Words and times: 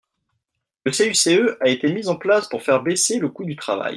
Le 0.83 0.91
CICE 0.91 1.29
a 1.59 1.67
été 1.69 1.93
mis 1.93 2.07
en 2.07 2.15
place 2.15 2.47
pour 2.49 2.63
faire 2.63 2.81
baisser 2.81 3.19
le 3.19 3.29
coût 3.29 3.45
du 3.45 3.55
travail. 3.55 3.89